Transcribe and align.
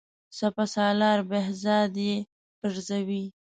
سپه 0.37 0.65
سالار 0.75 1.19
بهزاد 1.29 1.93
یې 2.05 2.15
پرزوي. 2.59 3.23